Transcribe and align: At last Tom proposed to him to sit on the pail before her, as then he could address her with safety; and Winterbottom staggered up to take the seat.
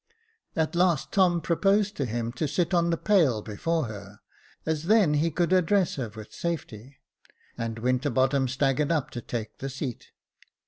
At 0.55 0.73
last 0.73 1.11
Tom 1.11 1.41
proposed 1.41 1.95
to 1.97 2.05
him 2.05 2.31
to 2.31 2.47
sit 2.47 2.73
on 2.73 2.89
the 2.89 2.97
pail 2.97 3.43
before 3.43 3.85
her, 3.85 4.19
as 4.65 4.85
then 4.85 5.13
he 5.13 5.29
could 5.29 5.53
address 5.53 5.93
her 5.97 6.09
with 6.09 6.33
safety; 6.33 6.97
and 7.55 7.77
Winterbottom 7.77 8.47
staggered 8.47 8.91
up 8.91 9.11
to 9.11 9.21
take 9.21 9.59
the 9.59 9.69
seat. 9.69 10.09